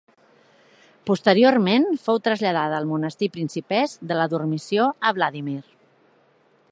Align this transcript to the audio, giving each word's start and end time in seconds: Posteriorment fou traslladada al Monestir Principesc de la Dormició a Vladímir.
Posteriorment 1.09 1.85
fou 2.07 2.17
traslladada 2.29 2.79
al 2.79 2.89
Monestir 2.93 3.31
Principesc 3.37 4.03
de 4.13 4.19
la 4.21 4.27
Dormició 4.35 4.91
a 5.11 5.15
Vladímir. 5.19 5.59